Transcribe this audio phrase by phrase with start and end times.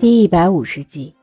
[0.00, 1.14] 第一百五十集，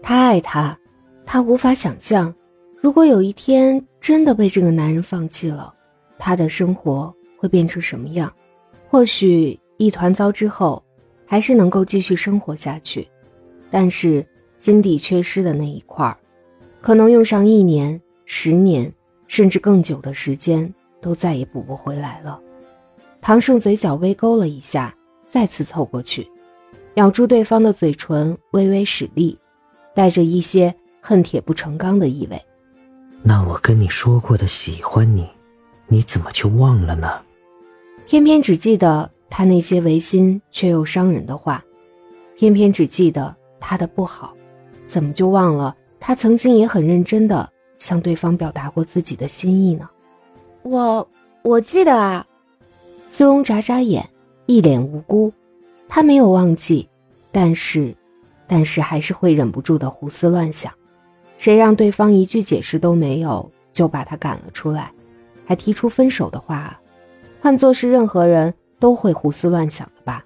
[0.00, 0.78] 他爱他，
[1.26, 2.34] 他无法想象，
[2.80, 5.74] 如果有一天真的被这个男人放弃了，
[6.18, 8.32] 他的生活会变成什么样？
[8.88, 10.82] 或许一团糟之后，
[11.26, 13.06] 还是能够继续生活下去，
[13.70, 14.26] 但是
[14.58, 16.16] 心底缺失的那一块
[16.80, 18.90] 可能用上一年、十年，
[19.28, 22.40] 甚至更久的时间，都再也补不回来了。
[23.20, 24.94] 唐胜嘴角微勾了一下，
[25.28, 26.26] 再次凑过去。
[26.94, 29.38] 咬住对方的嘴唇，微微使力，
[29.94, 32.40] 带着一些恨铁不成钢的意味。
[33.22, 35.28] 那我跟你说过的喜欢你，
[35.88, 37.22] 你怎么就忘了呢？
[38.06, 41.64] 偏偏只记得他那些违心却又伤人的话，
[42.36, 44.34] 偏偏只记得他的不好，
[44.86, 49.88] 怎么就忘了他曾经也很认真的向对方表达过自己的心意呢？
[50.62, 51.08] 我
[51.42, 52.26] 我记得啊。
[53.10, 54.10] 苏荣眨眨眼，
[54.46, 55.32] 一脸无辜。
[55.88, 56.88] 他没有忘记，
[57.30, 57.94] 但是，
[58.46, 60.72] 但是还是会忍不住的胡思乱想。
[61.36, 64.90] 谁让对方一句解释都没有就把他赶了出来，
[65.44, 66.78] 还提出分手的话？
[67.40, 70.24] 换做是任何人都会胡思乱想的吧？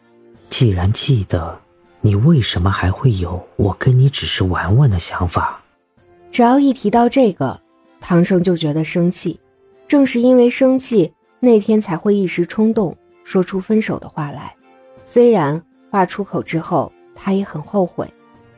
[0.50, 1.58] 既然记得，
[2.00, 5.60] 你为什么还会有我跟你只是玩玩的想法？
[6.30, 7.60] 只要一提到这个，
[8.00, 9.40] 唐生就觉得生气。
[9.88, 14.54] 正是因为生气，那天才会一时冲动说出分手的话来。
[15.10, 18.06] 虽然话出口之后，他也很后悔，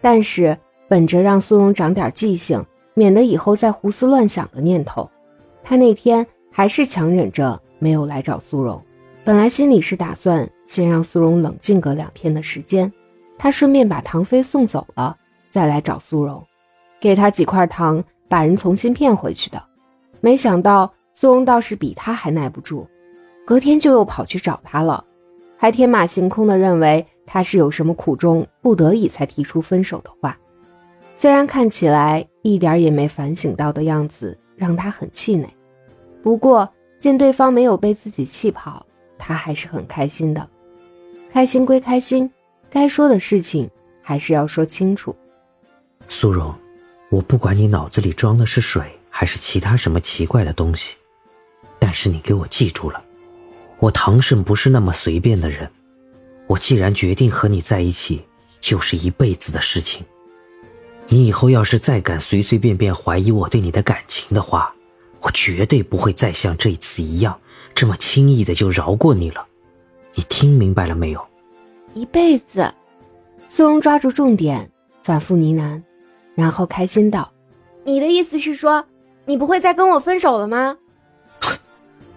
[0.01, 5.09] 但是本着让苏荣长点记性，免得以后再胡思乱想的念头，
[5.63, 8.83] 他那天还是强忍着没有来找苏荣。
[9.25, 12.93] 本来心里是打算先让苏荣冷静个两天的时间，
[13.39, 15.17] 他顺便把唐飞送走了，
[15.51, 16.45] 再来找苏荣，
[16.99, 19.63] 给他几块糖，把人重新骗回去的。
[20.21, 22.89] 没想到苏荣倒是比他还耐不住，
[23.47, 25.05] 隔天就又跑去找他了。
[25.61, 30.39] 还天马行空的认为他是有什么苦衷，不得已才提出分手的话，
[31.15, 35.47] 虽然看起来一点也没反省到的样子，让他很气馁。
[36.23, 36.67] 不过
[36.99, 38.87] 见对方没有被自己气跑，
[39.19, 40.49] 他还是很开心的。
[41.31, 42.31] 开心归开心，
[42.71, 43.69] 该说的事情
[44.01, 45.15] 还是要说清楚。
[46.09, 46.55] 苏荣，
[47.11, 50.97] 我不管你脑子里装的是水还是其他什么奇怪的东西，
[51.79, 53.05] 但是你给我记住了。
[53.81, 55.69] 我唐胜不是那么随便的人，
[56.47, 58.23] 我既然决定和你在一起，
[58.61, 60.05] 就是一辈子的事情。
[61.09, 64.73] 你以后要是再敢随随便便怀疑我对你的感情的话，
[65.23, 67.41] 我绝对不会再像这次一样
[67.75, 69.47] 这么轻易的就饶过你了。
[70.15, 71.27] 你听明白了没有？
[71.95, 72.73] 一辈子。
[73.49, 74.71] 苏荣抓住重点，
[75.03, 75.83] 反复呢喃，
[76.35, 77.33] 然后开心道
[77.83, 78.85] ：“你的意思是说，
[79.25, 80.77] 你不会再跟我分手了吗？”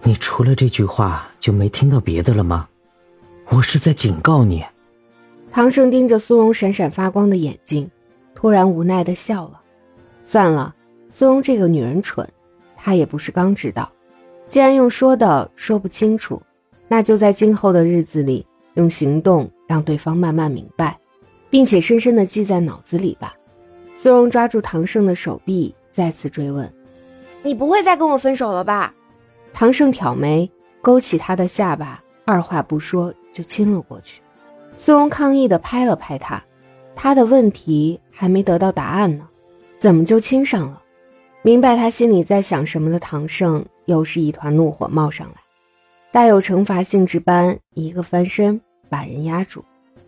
[0.06, 2.68] 你除了这句话就没听到别的了吗？
[3.48, 4.62] 我是在警告你。
[5.50, 7.90] 唐盛盯着苏荣闪闪发光的眼睛，
[8.34, 9.62] 突然无奈的笑了。
[10.26, 10.74] 算了，
[11.10, 12.28] 苏荣这个女人蠢，
[12.76, 13.90] 她也不是刚知道。
[14.50, 16.42] 既然用说的说不清楚，
[16.86, 20.98] 那就在今后的日子里用行动让对方慢慢明白，
[21.48, 23.34] 并且深深的记在脑子里吧。
[23.96, 26.70] 苏荣抓住唐盛的手臂，再次追问
[27.42, 28.94] ：“你不会再跟我分手了吧？”
[29.54, 30.50] 唐盛挑眉，
[30.82, 34.20] 勾起他的下巴，二话不说就亲了过去。
[34.76, 36.42] 苏荣抗议地拍了拍他，
[36.96, 39.28] 他的问题还没得到答案呢，
[39.78, 40.82] 怎么就亲上了？
[41.42, 45.34] 明白他心里在想什么的唐盛，又是一团怒火冒上来，
[46.10, 49.64] 带有惩罚性质般一个翻身把人压住，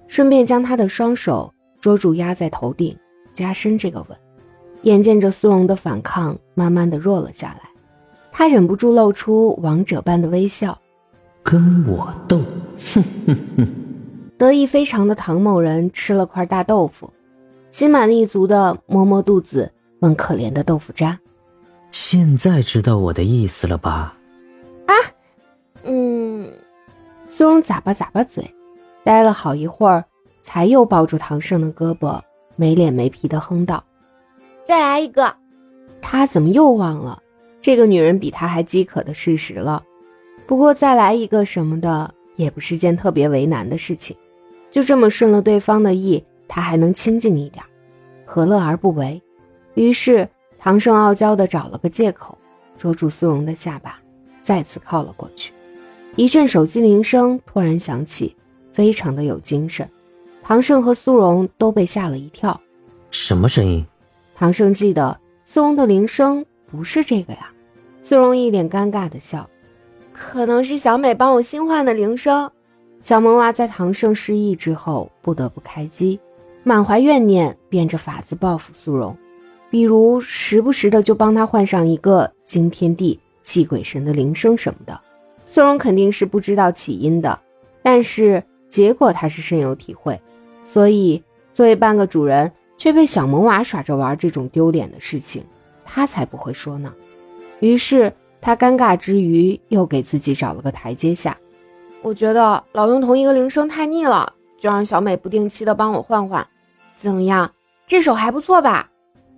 [0.08, 2.98] 顺便将他的双手捉住压在头顶，
[3.32, 4.18] 加深这个吻。
[4.82, 7.66] 眼见着苏荣的反抗慢慢的弱了下来。
[8.38, 10.78] 他忍不住露出王者般的微笑，
[11.42, 12.36] 跟我斗，
[12.94, 13.66] 哼哼哼！
[14.36, 17.10] 得意非常的唐某人吃了块大豆腐，
[17.70, 21.19] 心满意足的摸摸肚子，问可怜的豆腐渣
[21.91, 24.14] ：“现在知道我的意思了吧？”
[24.84, 24.92] 啊，
[25.84, 26.46] 嗯。
[27.30, 28.54] 苏荣咂巴咂巴嘴，
[29.02, 30.04] 待了好一会儿，
[30.43, 32.20] 才又抱住唐胜的胳膊，
[32.55, 33.82] 没脸没皮的哼道
[34.69, 35.34] ：“再来一个。”
[36.02, 37.22] 他怎么又忘了？
[37.66, 39.82] 这个女人比他还饥渴的事实了，
[40.46, 44.16] 不过再来一个什么的也不是件特别为难的事情，
[44.70, 47.64] 就这么顺了对方的意，他还能清静一点，
[48.24, 49.20] 何乐而不为？
[49.74, 50.28] 于是
[50.60, 52.38] 唐胜傲娇的找了个借口，
[52.78, 53.98] 捉住苏荣的下巴，
[54.44, 55.50] 再次靠了过去。
[56.14, 58.36] 一阵手机铃声突然响起，
[58.72, 59.90] 非常的有精神，
[60.40, 62.60] 唐胜和苏荣都被吓了一跳。
[63.10, 63.84] 什么声音？
[64.36, 67.50] 唐胜记得苏荣的铃声不是这个呀。
[68.08, 69.50] 苏荣一脸尴尬的笑，
[70.12, 72.49] 可能是小美帮我新换的铃声。
[73.03, 76.20] 小萌娃在唐盛失忆之后不得不开机，
[76.62, 79.17] 满怀怨念，变着法子报复苏荣，
[79.70, 85.00] 比如时不时的就帮他换上一个惊天地、泣鬼神的铃声什么的。
[85.44, 87.41] 苏荣肯定是不知道起因的，
[87.82, 90.20] 但是结果他是深有体会，
[90.64, 95.43] 所以作为半个主人却被小萌娃耍着玩这种丢脸的事情，
[95.85, 96.94] 他才不会说呢。
[97.61, 101.37] 于是他尴尬之余，又给自己找了个台阶下。
[102.03, 106.47] 我觉得老用同一个铃声太腻了，就让小美不定期的帮我换换，
[106.94, 107.53] 怎么样？
[107.87, 108.91] 这手还不错吧？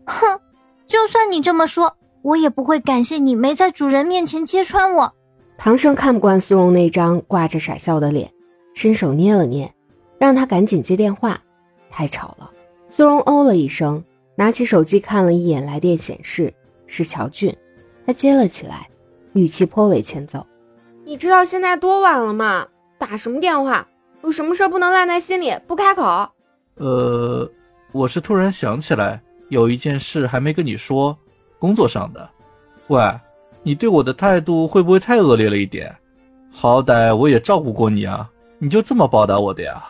[0.07, 0.41] 哼，
[0.87, 5.15] 就算你这么说，我也不会感谢你没在主人面前揭穿我。
[5.57, 8.31] 唐胜看不惯苏荣那张挂着傻笑的脸，
[8.75, 9.73] 伸手捏了捏，
[10.19, 11.41] 让他赶紧接电话，
[11.91, 12.51] 太吵了。
[12.91, 14.05] 苏荣哦了一声，
[14.37, 16.53] 拿起手机看了一眼来电显示
[16.87, 17.57] 是乔俊，
[18.09, 18.89] 他接了起来，
[19.35, 20.47] 语气颇为欠揍。
[21.05, 22.67] 你知道现在多晚了吗？
[22.97, 23.87] 打什么电话？
[24.23, 26.27] 有什么事不能烂在心里不开口？
[26.77, 27.47] 呃，
[27.93, 29.21] 我是突然想起来，
[29.51, 31.15] 有一件事还没跟你说，
[31.59, 32.31] 工作上的。
[32.87, 32.99] 喂，
[33.63, 35.95] 你对我的态度会不会太恶劣了一点？
[36.51, 38.27] 好歹我也照顾过你啊，
[38.59, 39.87] 你就这么报答我的呀？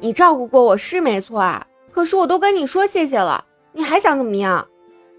[0.00, 3.44] 你照顾过我是没错啊，可是我都跟你说谢谢了，
[3.74, 4.66] 你还想怎么样？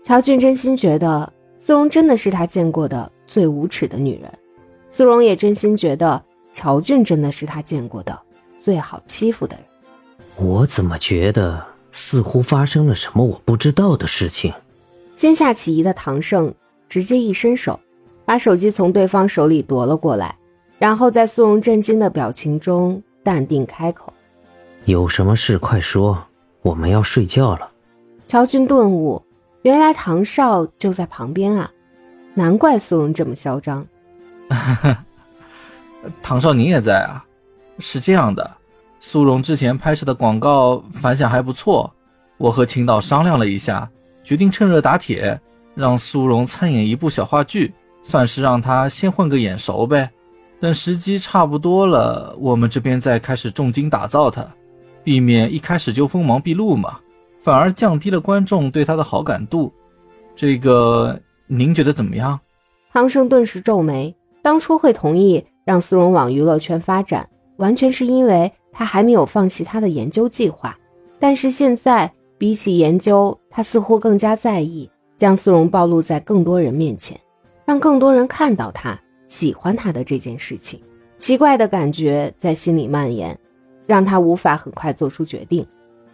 [0.03, 1.31] 乔俊真心觉得
[1.65, 4.31] 苏荣真的是他见过的最无耻的女人。
[4.91, 6.23] 苏荣也真心觉得
[6.53, 8.21] 乔俊真的是他见过的
[8.63, 9.65] 最好欺负的人。
[10.35, 14.53] 我怎么觉得似乎发生了什么我不知道的事情？
[15.15, 16.53] 先下起疑的唐胜
[16.87, 17.79] 直接一伸手，
[18.25, 20.37] 把手机从对方手里夺了过来，
[20.77, 24.13] 然后在苏荣震惊的表情中淡定开口
[24.85, 26.27] ：“有什么事快说，
[26.61, 27.71] 我们要睡觉了。”
[28.27, 29.23] 乔俊顿悟，
[29.65, 31.71] 原来唐少就在旁边啊，
[32.35, 33.83] 难怪苏荣这么嚣张。
[36.21, 37.25] 唐少，您也在啊？
[37.79, 38.57] 是这样的，
[38.99, 41.91] 苏荣之前拍摄的广告反响还不错，
[42.37, 43.89] 我和秦导商量了一下，
[44.23, 45.41] 决定趁热打铁，
[45.73, 47.73] 让苏荣参演一部小话剧，
[48.03, 50.07] 算是让他先混个眼熟呗。
[50.59, 54.47] 等时机差不多了，我们这边再开始重金打造他，
[55.03, 56.99] 避免一开始就锋芒毕露嘛，
[57.45, 59.71] 反而降低了观众对他的好感度。
[60.35, 62.39] 这个您觉得怎么样？
[62.91, 64.15] 唐生顿时皱眉。
[64.41, 70.75] 当初会同意让苏荣往娱乐圈发展，完全是因为他还没有放弃他的研究计划。
[71.19, 77.15] 但是现在，比起研究，他似乎更加在意将苏荣暴露在更多人面前，
[77.63, 80.79] 让更多人看到他喜欢他的这件事情。
[81.19, 83.37] 奇怪的感觉在心里蔓延，
[83.85, 85.63] 让他无法很快做出决定。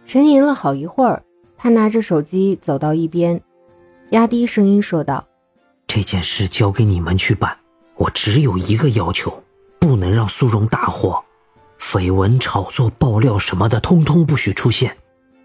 [0.04, 1.22] 沉吟了好一会儿，
[1.56, 3.40] 他拿着手机走到一边，
[4.10, 5.26] 压低声音说道
[5.86, 7.56] ：“这件事交给你们去办。”
[7.96, 9.42] 我只有一个要求，
[9.78, 11.22] 不能让苏荣大火，
[11.78, 14.96] 绯闻炒作、爆料什么的，通通不许出现。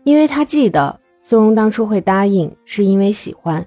[0.05, 3.63] 因为他记得苏荣当初会答应，是因为喜欢。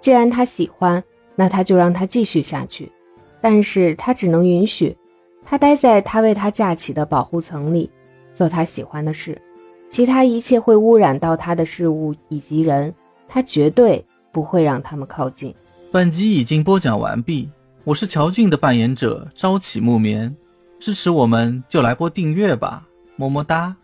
[0.00, 1.02] 既然他喜欢，
[1.34, 2.92] 那他就让他继续下去。
[3.40, 4.96] 但是他只能允许
[5.44, 7.90] 他待在他为他架起的保护层里，
[8.36, 9.40] 做他喜欢的事。
[9.88, 12.94] 其他一切会污染到他的事物以及人，
[13.26, 15.54] 他绝对不会让他们靠近。
[15.90, 17.48] 本集已经播讲完毕。
[17.84, 20.34] 我是乔俊的扮演者朝起木棉，
[20.78, 22.86] 支持我们就来播订阅吧，
[23.16, 23.74] 么么哒。